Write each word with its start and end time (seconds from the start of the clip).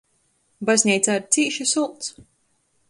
Bazneicā 0.69 1.19
ir 1.21 1.29
cīši 1.37 1.71
solts. 1.75 2.13